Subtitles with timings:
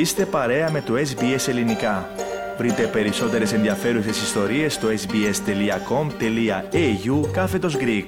[0.00, 2.08] Είστε παρέα με το SBS Ελληνικά.
[2.58, 5.30] Βρείτε περισσότερες ενδιαφέρουσες ιστορίες στο sbs.com.au
[7.32, 8.06] κάθετος Greek.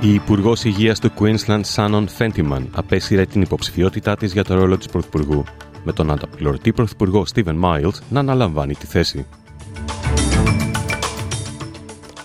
[0.00, 4.86] Η Υπουργός Υγείας του Queensland, Σάνον Φέντιμαν, απέσυρε την υποψηφιότητά της για το ρόλο της
[4.86, 5.44] Πρωθυπουργού,
[5.88, 9.26] με τον ανταπληρωτή Πρωθυπουργό Στίβεν Μάιλς να αναλαμβάνει τη θέση.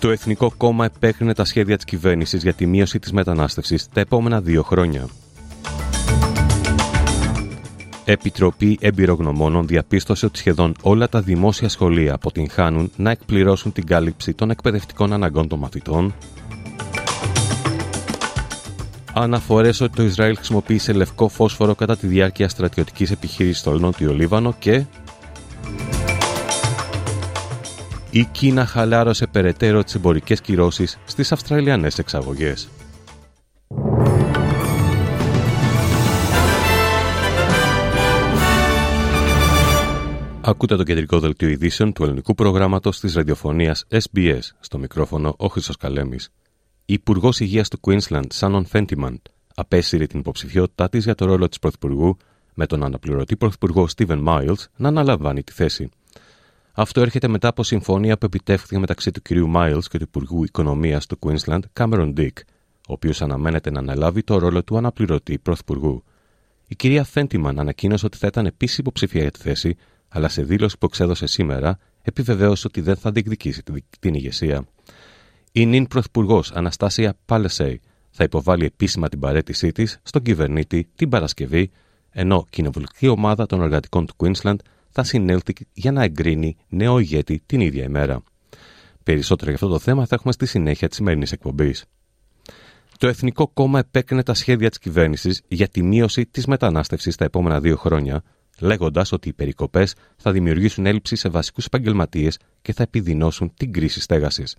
[0.00, 4.40] Το Εθνικό Κόμμα επέκρινε τα σχέδια της κυβέρνησης για τη μείωση της μετανάστευσης τα επόμενα
[4.40, 5.06] δύο χρόνια.
[8.04, 14.50] Επιτροπή Εμπειρογνωμόνων διαπίστωσε ότι σχεδόν όλα τα δημόσια σχολεία αποτυγχάνουν να εκπληρώσουν την κάλυψη των
[14.50, 16.14] εκπαιδευτικών αναγκών των μαθητών
[19.14, 24.54] αναφορές ότι το Ισραήλ χρησιμοποίησε λευκό φόσφορο κατά τη διάρκεια στρατιωτικής επιχείρησης στο Νότιο Λίβανο
[24.58, 24.84] και.
[28.10, 32.68] Η Κίνα χαλάρωσε περαιτέρω τις εμπορικές κυρώσεις στις Αυστραλιανές εξαγωγές.
[40.40, 45.76] Ακούτε το κεντρικό δελτίο ειδήσεων του ελληνικού προγράμματος της ραδιοφωνίας SBS στο μικρόφωνο ο Χρυσός
[45.76, 46.30] Καλέμης.
[46.86, 49.18] Η Υπουργός Υγείας του Queensland, Σάνον Φέντιμαν,
[49.54, 52.16] απέσυρε την υποψηφιότητά της για το ρόλο της Πρωθυπουργού,
[52.54, 55.88] με τον αναπληρωτή Πρωθυπουργό Στίβεν Μάιλς να αναλαμβάνει τη θέση.
[56.72, 59.30] Αυτό έρχεται μετά από συμφωνία που επιτεύχθηκε μεταξύ του κ.
[59.36, 62.32] Μάιλς και του Υπουργού Οικονομίας του Queensland, Cameron Dick,
[62.88, 66.04] ο οποίος αναμένεται να αναλάβει το ρόλο του αναπληρωτή Πρωθυπουργού.
[66.66, 69.76] Η κυρία Φέντιμαν ανακοίνωσε ότι θα ήταν επίσης υποψηφία για τη θέση,
[70.08, 73.62] αλλά σε δήλωση που εξέδωσε σήμερα επιβεβαίωσε ότι δεν θα διεκδικήσει
[74.00, 74.66] την ηγεσία.
[75.56, 81.70] Η νυν Πρωθυπουργός Αναστάσια Πάλεσεϊ θα υποβάλει επίσημα την παρέτησή της στον κυβερνήτη την Παρασκευή,
[82.10, 84.56] ενώ η κοινοβουλική ομάδα των εργατικών του Queensland
[84.90, 88.22] θα συνέλθει για να εγκρίνει νέο ηγέτη την ίδια ημέρα.
[89.02, 91.84] Περισσότερα για αυτό το θέμα θα έχουμε στη συνέχεια της σημερινής εκπομπής.
[92.98, 97.60] Το Εθνικό Κόμμα επέκρινε τα σχέδια της κυβέρνησης για τη μείωση της μετανάστευσης τα επόμενα
[97.60, 98.22] δύο χρόνια,
[98.60, 104.00] λέγοντας ότι οι περικοπές θα δημιουργήσουν έλλειψη σε βασικούς επαγγελματίες και θα επιδεινώσουν την κρίση
[104.00, 104.56] στέγασης.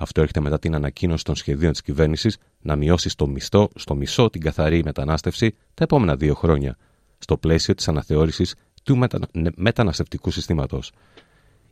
[0.00, 4.30] Αυτό έρχεται μετά την ανακοίνωση των σχεδίων της κυβέρνησης να μειώσει στο, μισθό, στο μισό
[4.30, 6.76] την καθαρή μετανάστευση τα επόμενα δύο χρόνια,
[7.18, 9.18] στο πλαίσιο της αναθεώρησης του μετα...
[9.54, 10.92] μεταναστευτικού συστήματος.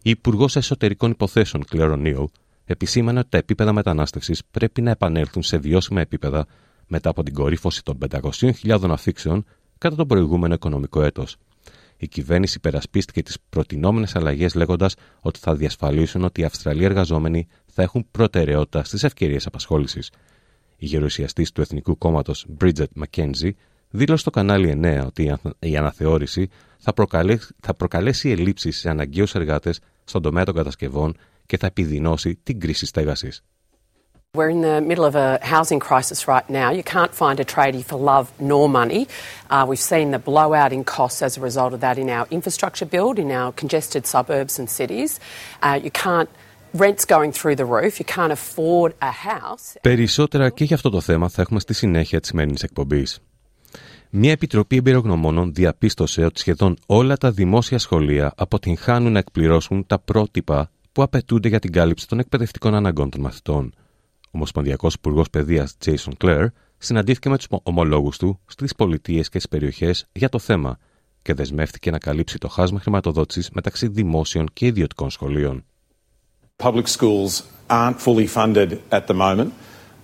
[0.02, 2.26] Η Υπουργός Εσωτερικών Υποθέσεων, Κλέρο Νίολ,
[2.64, 6.46] επισήμανε ότι τα επίπεδα μετανάστευσης πρέπει να επανέλθουν σε βιώσιμα επίπεδα
[6.86, 9.44] μετά από την κορύφωση των 500.000 αφήξεων
[9.78, 11.36] κατά το προηγούμενο οικονομικό έτος
[11.96, 17.82] η κυβέρνηση υπερασπίστηκε τις προτινόμενες αλλαγές λέγοντας ότι θα διασφαλίσουν ότι οι Αυστραλοί εργαζόμενοι θα
[17.82, 20.10] έχουν προτεραιότητα στις ευκαιρίες απασχόλησης.
[20.76, 23.50] Η γερουσιαστής του Εθνικού Κόμματος Bridget McKenzie
[23.90, 26.48] δήλωσε στο κανάλι 9 ότι η αναθεώρηση
[26.78, 31.16] θα προκαλέσει, θα προκαλέσει ελλείψεις σε αναγκαίους εργάτες στον τομέα των κατασκευών
[31.46, 33.30] και θα επιδεινώσει την κρίση στέγαση.
[34.34, 36.68] We're in the middle of a housing crisis right now.
[36.78, 39.02] You can't find a tradie for love nor money.
[39.50, 42.88] Uh, we've seen the blowout in costs as a result of that in our infrastructure
[42.96, 45.10] build, in our congested suburbs and cities.
[45.66, 46.30] Uh, you can't
[46.72, 47.98] Rents going through the roof.
[48.00, 49.76] You can't afford a house.
[49.80, 53.20] Περισσότερα και για αυτό το θέμα θα έχουμε στη συνέχεια της σημερινής εκπομπής.
[54.10, 60.70] Μια επιτροπή εμπειρογνωμόνων διαπίστωσε ότι σχεδόν όλα τα δημόσια σχολεία αποτυγχάνουν να εκπληρώσουν τα πρότυπα
[60.92, 63.72] που απαιτούνται για την κάλυψη των εκπαιδευτικών αναγκών των μαθητών.
[63.76, 66.46] Ο Ομοσπονδιακός Υπουργός Παιδείας Jason Clare
[66.78, 70.78] συναντήθηκε με τους ομολόγους του στις πολιτείες και στις περιοχές για το θέμα
[71.22, 75.64] και δεσμεύτηκε να καλύψει το χάσμα χρηματοδότησης μεταξύ δημόσιων και ιδιωτικών σχολείων.
[76.57, 79.53] Public schools aren't fully funded at the moment.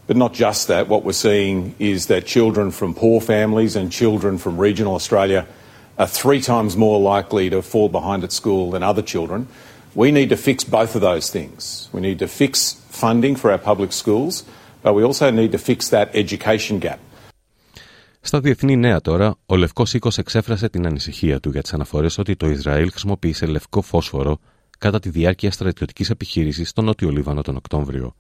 [0.07, 4.37] But not just that, what we're seeing is that children from poor families and children
[4.37, 5.45] from regional Australia
[5.97, 9.47] are three times more likely to fall behind at school than other children.
[9.95, 11.89] We need to fix both of those things.
[11.91, 12.51] We need to fix
[13.03, 14.33] funding for our public schools,
[14.83, 16.99] but we also need to fix that education gap.
[18.21, 22.35] Στα διεθνή νέα τώρα, ο Λευκό Οίκο εξέφρασε την ανησυχία του για τι αναφορέ ότι
[22.35, 24.39] το Ισραήλ χρησιμοποίησε λευκό φόσφορο
[24.82, 28.14] κατά τη διάρκεια στρατιωτικής επιχείρησης στο Νότιο Λίβανο τον Οκτώβριο.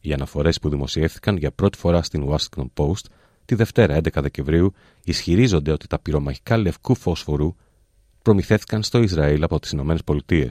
[0.00, 3.04] Οι αναφορές που δημοσιεύθηκαν για πρώτη φορά στην Washington Post
[3.44, 4.72] τη Δευτέρα 11 Δεκεμβρίου
[5.04, 7.54] ισχυρίζονται ότι τα πυρομαχικά λευκού φόσφορου
[8.22, 10.48] προμηθεύτηκαν στο Ισραήλ από τις ΗΠΑ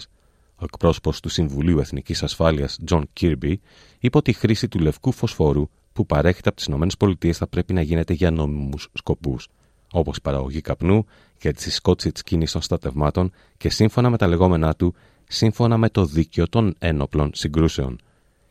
[0.56, 3.54] ο εκπρόσωπος του Συμβουλίου Εθνικής Ασφάλειας, John Kirby,
[4.00, 7.82] είπε ότι η χρήση του λευκού φωσφόρου που παρέχεται από τις ΗΠΑ θα πρέπει να
[7.82, 9.48] γίνεται για νόμιμους σκοπούς,
[9.92, 11.06] όπως η παραγωγή καπνού
[11.38, 14.96] και τη συσκότηση τη κίνησης των στατευμάτων και σύμφωνα με τα λεγόμενά του,
[15.36, 18.00] σύμφωνα με το δίκαιο των ένοπλων συγκρούσεων.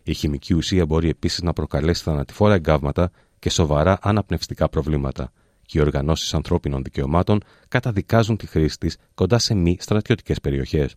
[0.02, 5.30] Η χημική ουσία μπορεί επίσης να προκαλέσει θανατηφόρα εγκάβματα και σοβαρά αναπνευστικά προβλήματα, και
[5.66, 10.94] και οι οργανώσεις ανθρώπινων δικαιωμάτων καταδικάζουν τη χρήση της κοντά σε μη στρατιωτικές περιοχές.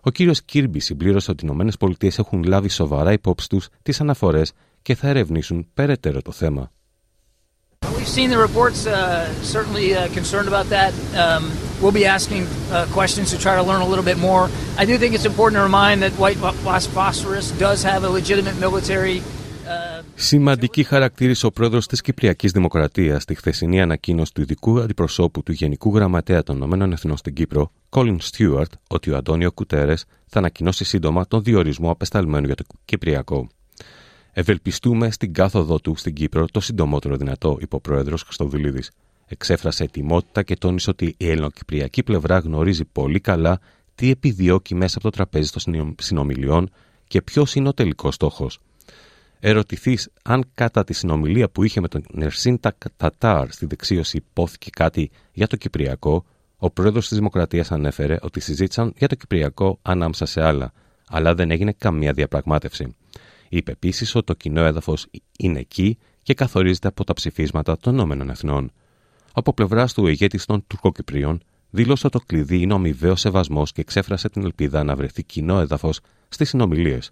[0.00, 1.48] Ο κύριος Κίρμπι συμπλήρωσε ότι οι
[1.80, 6.70] ΗΠΑ έχουν λάβει σοβαρά υπόψη τους τις αναφορές και θα ερευνήσουν περαιτέρω το θέμα.
[7.80, 8.94] We've seen the reports, uh,
[9.56, 10.92] certainly uh, concerned about that.
[11.14, 14.44] Um, we'll be asking uh, questions to try to learn a little bit more.
[14.76, 16.38] I do think it's important to remind that white
[16.96, 19.22] phosphorus does have a legitimate military
[20.14, 25.94] Σημαντική χαρακτήρισε ο πρόεδρος της Κυπριακής Δημοκρατίας στη χθεσινή ανακοίνωση του ειδικού αντιπροσώπου του Γενικού
[25.94, 31.26] Γραμματέα των Ηνωμένων Εθνών στην Κύπρο, Colin Stewart, ότι ο Αντώνιο Κουτέρες θα ανακοινώσει σύντομα
[31.26, 33.48] τον διορισμό απεσταλμένου για το Κυπριακό.
[34.32, 38.82] Ευελπιστούμε στην κάθοδό του στην Κύπρο το συντομότερο δυνατό, είπε ο πρόεδρος Χρυστοδουλίδη.
[39.28, 43.60] Εξέφρασε ετοιμότητα και τόνισε ότι η ελληνοκυπριακή πλευρά γνωρίζει πολύ καλά
[43.94, 46.70] τι επιδιώκει μέσα από το τραπέζι των συνομιλιών
[47.08, 48.60] και ποιος είναι ο τελικός στόχος
[49.40, 52.60] ερωτηθείς αν κατά τη συνομιλία που είχε με τον Νερσίν
[52.96, 56.24] Τατάρ στη δεξίωση υπόθηκε κάτι για το Κυπριακό,
[56.56, 60.72] ο πρόεδρος της Δημοκρατίας ανέφερε ότι συζήτησαν για το Κυπριακό ανάμεσα σε άλλα,
[61.08, 62.96] αλλά δεν έγινε καμία διαπραγμάτευση.
[63.48, 65.06] Είπε επίσης ότι το κοινό έδαφος
[65.38, 68.72] είναι εκεί και καθορίζεται από τα ψηφίσματα των Ηνωμένων Εθνών.
[69.32, 71.40] Από πλευρά του, ο ηγέτη των Τουρκοκυπρίων
[71.70, 75.60] δήλωσε ότι το κλειδί είναι ο αμοιβαίο σεβασμός και εξέφρασε την ελπίδα να βρεθεί κοινό
[75.60, 77.10] έδαφος στις συνομιλίες.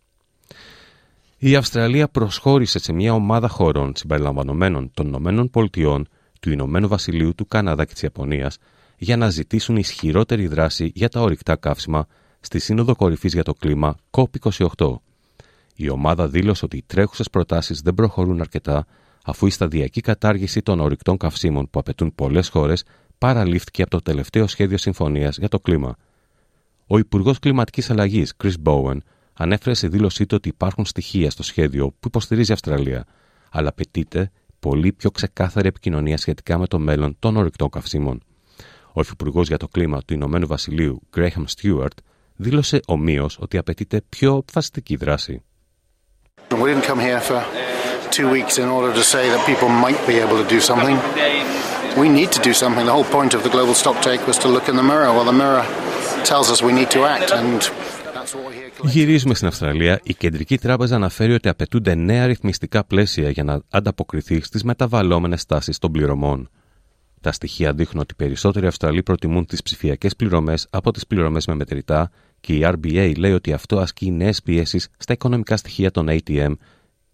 [1.38, 6.08] Η Αυστραλία προσχώρησε σε μια ομάδα χωρών συμπεριλαμβανομένων των Ηνωμένων Πολιτειών,
[6.40, 8.58] του Ηνωμένου Βασιλείου, του Καναδά και της Ιαπωνίας
[8.98, 12.06] για να ζητήσουν ισχυρότερη δράση για τα ορυκτά καύσιμα
[12.40, 14.96] στη Σύνοδο Κορυφής για το Κλίμα COP28.
[15.74, 18.86] Η ομάδα δήλωσε ότι οι τρέχουσες προτάσεις δεν προχωρούν αρκετά,
[19.28, 22.84] αφού η σταδιακή κατάργηση των ορυκτών καυσίμων που απαιτούν πολλές χώρες
[23.18, 25.96] παραλήφθηκε από το τελευταίο σχέδιο συμφωνίας για το κλίμα.
[26.86, 28.96] Ο Υπουργός Κλιματικής Αλλαγής, Chris Bowen,
[29.32, 33.04] ανέφερε σε δήλωσή του ότι υπάρχουν στοιχεία στο σχέδιο που υποστηρίζει η Αυστραλία,
[33.50, 34.30] αλλά απαιτείται
[34.60, 38.22] πολύ πιο ξεκάθαρη επικοινωνία σχετικά με το μέλλον των ορεικτών καυσίμων.
[38.92, 41.96] Ο Υφυπουργός για το Κλίμα του Ηνωμένου Βασιλείου, Graham Stewart,
[42.36, 45.42] δήλωσε ομοίως ότι απαιτείται πιο αποφασιστική δράση.
[46.48, 47.75] We didn't come here for
[48.20, 50.96] two weeks in order to say that people might be able to do something.
[52.02, 52.84] We need to do something.
[52.90, 55.08] The whole point of the global stocktake was to look in the mirror.
[55.16, 55.64] Well, the mirror
[56.30, 57.60] tells us we need to act, and
[58.82, 60.00] Γυρίζουμε στην Αυστραλία.
[60.02, 65.78] Η Κεντρική Τράπεζα αναφέρει ότι απαιτούνται νέα ρυθμιστικά πλαίσια για να ανταποκριθεί στις μεταβαλλόμενες τάσεις
[65.78, 66.50] των πληρωμών.
[67.20, 72.10] Τα στοιχεία δείχνουν ότι περισσότεροι Αυστραλοί προτιμούν τις ψηφιακές πληρωμές από τις πληρωμές με μετρητά
[72.40, 76.52] και η RBA λέει ότι αυτό ασκεί νέες πιέσεις στα οικονομικά στοιχεία των ATM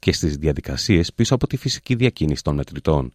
[0.02, 3.12] και στις διαδικασίες πίσω από τη φυσική διακίνηση των μετρητών.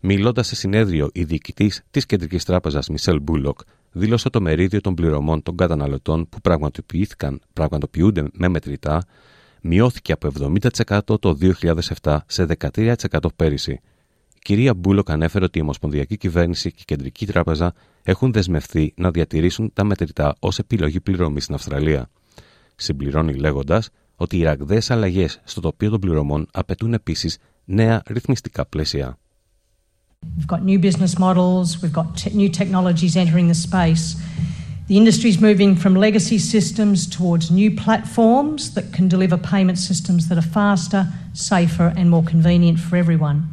[0.00, 3.58] Μιλώντας σε συνέδριο, η διοικητής της Κεντρικής Τράπεζας Μισελ Μπούλοκ
[3.92, 9.06] δήλωσε το μερίδιο των πληρωμών των καταναλωτών που πραγματοποιήθηκαν, πραγματοποιούνται με μετρητά
[9.60, 10.30] μειώθηκε από
[10.88, 11.38] 70% το
[12.02, 12.94] 2007 σε 13%
[13.36, 13.72] πέρυσι.
[14.34, 19.10] Η κυρία Μπούλοκ ανέφερε ότι η Ομοσπονδιακή Κυβέρνηση και η Κεντρική Τράπεζα έχουν δεσμευθεί να
[19.10, 22.10] διατηρήσουν τα μετρητά ως επιλογή πληρωμής στην Αυστραλία.
[22.76, 27.33] Συμπληρώνει λέγοντας ότι οι ραγδαίε αλλαγέ στο τοπίο των πληρωμών απαιτούν επίση
[27.65, 29.17] νέα ρυθμιστικά πλαίσια.
[30.37, 34.05] We've got new business models, we've got te- new technologies entering the space.
[34.87, 40.27] The industry is moving from legacy systems towards new platforms that can deliver payment systems
[40.27, 43.47] that are faster, safer, and more convenient for everyone.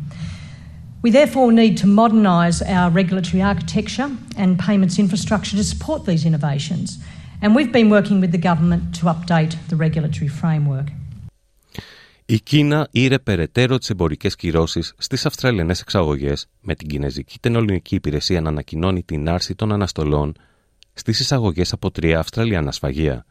[1.01, 6.99] We therefore need to modernise our regulatory architecture and payments infrastructure to support these innovations.
[7.46, 10.88] And we've been working with the government to update the regulatory framework.
[12.26, 18.42] Η Κίνα ήρε περαιτέρω τις εμπορικές κυρώσεις στις Αυστραλιανές εξαγωγές, με την Κινέζικη Τεχνολογική Υπηρεσία
[18.42, 20.34] να ανακοινώνει την άρση των αναστολών
[20.94, 23.26] στις εισαγωγές από τρία Αυστραλιανά σφαγεία.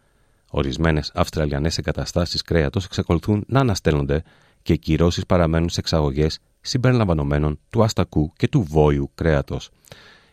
[0.51, 4.23] Ορισμένες Αυστραλιανές εγκαταστάσεις κρέατος εξακολουθούν να αναστέλλονται
[4.63, 9.71] και οι κυρώσεις παραμένουν σε εξαγωγές συμπεριλαμβανομένων του αστακού και του βόηου κρέατος.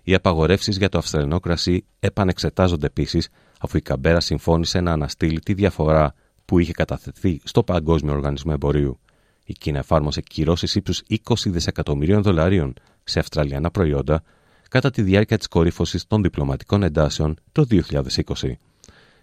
[0.04, 5.54] Οι απαγορεύσεις για το Αυστραλιανό κρασί επανεξετάζονται επίσης, αφού η Καμπέρα συμφώνησε να αναστείλει τη
[5.54, 6.13] διαφορά
[6.46, 9.00] που είχε καταθεθεί στο Παγκόσμιο Οργανισμό Εμπορίου.
[9.46, 12.74] Η Κίνα εφάρμοσε κυρώσεις ύψους 20 δισεκατομμυρίων δολαρίων
[13.04, 14.24] σε Αυστραλιανά προϊόντα
[14.70, 18.51] κατά τη διάρκεια της κορύφωσης των διπλωματικών εντάσεων το 2020.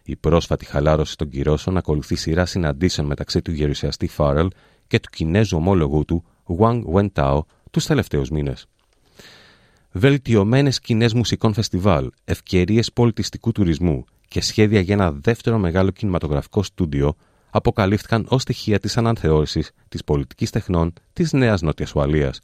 [0.03, 4.49] Η πρόσφατη χαλάρωση των κυρώσεων ακολουθεί σειρά συναντήσεων μεταξύ του γερουσιαστή Φάρελ
[4.87, 6.25] και του Κινέζου ομόλογου του
[6.59, 7.41] Wang Wentao
[7.71, 8.67] τους τελευταίους μήνες.
[9.93, 17.17] Βελτιωμένες κοινέ μουσικών φεστιβάλ, ευκαιρίες πολιτιστικού τουρισμού, και σχέδια για ένα δεύτερο μεγάλο κινηματογραφικό στούντιο
[17.51, 22.41] αποκαλύφθηκαν ως στοιχεία της αναθεώρησης της πολιτικής τεχνών της Νέας Νότιας Ουαλίας,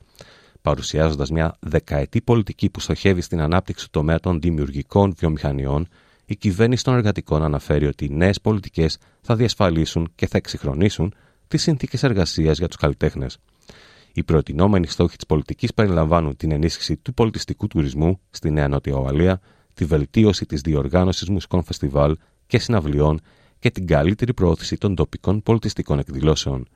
[0.62, 5.88] παρουσιάζοντας μια δεκαετή πολιτική που στοχεύει στην ανάπτυξη του τομέα των δημιουργικών βιομηχανιών,
[6.24, 11.14] η κυβέρνηση των εργατικών αναφέρει ότι οι νέες πολιτικές θα διασφαλίσουν και θα εξυγχρονίσουν
[11.48, 13.38] τις συνθήκες εργασίας για τους καλλιτέχνες.
[14.12, 19.40] Οι προτινόμενοι στόχοι της πολιτικής περιλαμβάνουν την ενίσχυση του πολιτιστικού τουρισμού στη Νέα Νότια Ουαλία,
[19.74, 23.20] τη βελτίωση της διοργάνωσης μουσικών φεστιβάλ και συναυλιών
[23.58, 26.68] και την καλύτερη προώθηση των τοπικών πολιτιστικών εκδηλώσεων.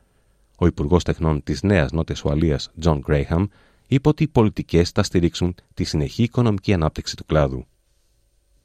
[0.58, 3.46] Ο Υπουργός Τεχνών της Νέας Νότιας Ουαλίας, John Graham,
[3.86, 7.66] είπε ότι οι πολιτικές θα στηρίξουν τη συνεχή οικονομική ανάπτυξη του κλάδου.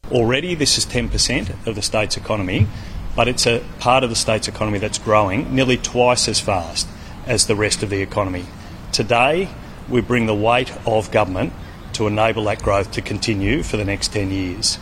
[0.09, 2.65] Already, this is 10% of the state's economy,
[3.15, 6.85] but it's a part of the state's economy that's growing nearly twice as fast
[7.27, 8.45] as the rest of the economy.
[9.00, 9.47] Today,
[9.93, 11.50] we bring the weight of government
[12.01, 14.79] to enable that growth to continue for the next 10 years.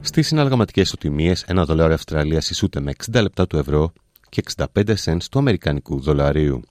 [0.00, 3.92] Στις συναλλαγματικές ισοτιμίε, ένα δολάριο Αυστραλίας ισούται με 60 λεπτά του ευρώ
[4.28, 6.62] και 65 cents του Αμερικανικού δολαρίου.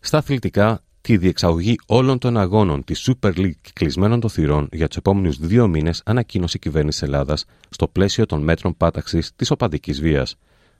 [0.00, 4.96] Στα αθλητικά, τη διεξαγωγή όλων των αγώνων της Super League κλεισμένων των θυρών για τους
[4.96, 10.36] επόμενους δύο μήνες ανακοίνωσε η κυβέρνηση Ελλάδας στο πλαίσιο των μέτρων πάταξης της οπαδικής βίας.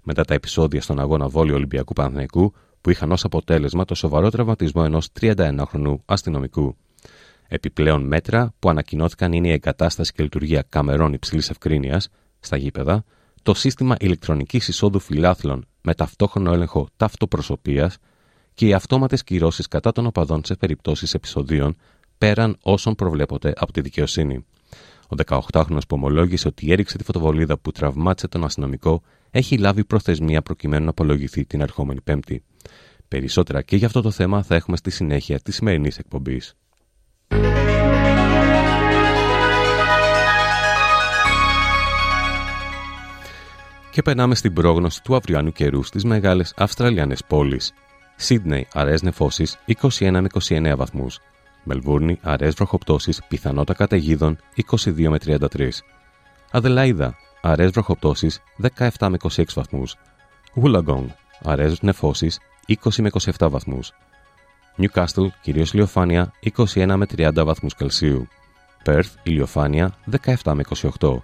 [0.08, 4.82] Μετά τα επεισόδια στον αγώνα Βόλιο Ολυμπιακού Παναθηναϊκού, που είχαν ως αποτέλεσμα το σοβαρό τραυματισμό
[4.84, 6.76] ενός 31χρονου αστυνομικού.
[7.48, 12.08] Επιπλέον μέτρα που ανακοινώθηκαν είναι η εγκατάσταση και λειτουργία καμερών υψηλής ευκρίνειας
[12.40, 13.04] στα γήπεδα,
[13.42, 17.92] το σύστημα ηλεκτρονικής εισόδου φιλάθλων με ταυτόχρονο έλεγχο ταυτοπροσωπία
[18.54, 21.76] και οι αυτόματες κυρώσεις κατά των οπαδών σε περιπτώσεις επεισοδίων
[22.18, 24.44] πέραν όσων προβλέπονται από τη δικαιοσύνη.
[25.08, 29.02] Ο 18χρονο που ομολόγησε ότι έριξε τη φωτοβολίδα που τραυμάτισε τον αστυνομικό
[29.36, 32.42] έχει λάβει προθεσμία προκειμένου να απολογηθεί την ερχόμενη Πέμπτη.
[33.08, 36.54] Περισσότερα και για αυτό το θέμα θα έχουμε στη συνέχεια της σημερινής εκπομπής.
[43.90, 47.72] Και περνάμε στην πρόγνωση του αυριανού καιρού στις μεγάλες Αυστραλιανές πόλεις.
[48.16, 51.18] Σίδνεϊ, αραιές νεφώσεις 21 με 29 βαθμούς.
[51.64, 55.82] Μελβούρνη, αραιές βροχοπτώσεις, πιθανότητα καταιγίδων 22 με 33.
[56.50, 57.16] Αδελαίδα,
[57.46, 58.42] αραιές βροχοπτώσεις
[58.76, 59.96] 17 με 26 βαθμούς.
[60.62, 61.06] Wollongong,
[61.42, 63.92] αραιές νεφώσεις 20 με 27 βαθμούς.
[64.78, 68.28] Newcastle, κυρίως ηλιοφάνεια 21 με 30 βαθμούς Κελσίου.
[68.84, 69.94] Perth, ηλιοφάνεια
[70.42, 70.62] 17 με
[70.98, 71.22] 28.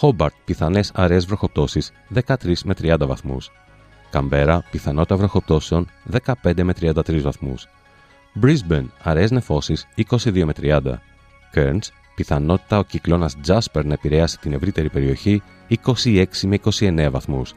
[0.00, 3.50] Hobart, πιθανές αραιές βροχοπτώσεις 13 με 30 βαθμούς.
[4.10, 5.90] Καμπέρα, πιθανότητα βροχοπτώσεων
[6.42, 7.68] 15 με 33 βαθμούς.
[8.42, 11.00] Brisbane, αραιές νεφώσεις 22 με 30.
[11.54, 15.42] Cairns, πιθανότητα ο κυκλώνας Jasper να επηρεάσει την ευρύτερη περιοχή
[15.84, 17.54] 26 με 29 βαθμούς.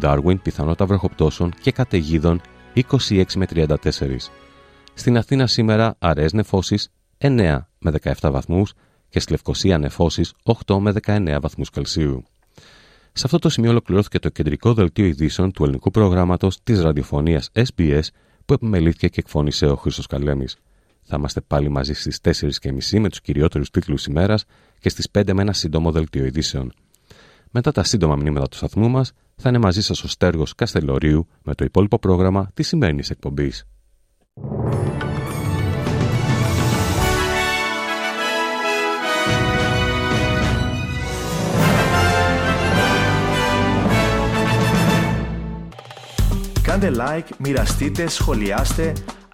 [0.00, 2.40] Darwin, πιθανότητα βροχοπτώσεων και καταιγίδων
[2.74, 3.76] 26 με 34.
[4.94, 6.88] Στην Αθήνα σήμερα αραιές νεφώσεις
[7.18, 8.72] 9 με 17 βαθμούς
[9.08, 10.32] και στη Λευκοσία νεφώσεις
[10.66, 12.24] 8 με 19 βαθμούς Κελσίου.
[13.12, 18.02] Σε αυτό το σημείο ολοκληρώθηκε το κεντρικό δελτίο ειδήσεων του ελληνικού προγράμματος της ραδιοφωνίας SBS
[18.44, 20.56] που επιμελήθηκε και εκφώνησε ο Χρήστος Καλέμης.
[21.08, 24.44] Θα είμαστε πάλι μαζί στις 4.30 με τους κυριότερους τίτλους ημέρας
[24.78, 26.72] και στις 5 με ένα σύντομο δελτίο ειδήσεων.
[27.50, 31.54] Μετά τα σύντομα μηνύματα του σταθμού μας θα είναι μαζί σας ο Στέργος Καστελωρίου με
[31.54, 33.64] το υπόλοιπο πρόγραμμα της σημερινής εκπομπής.
[46.62, 48.92] Κάντε like, μοιραστείτε, σχολιάστε,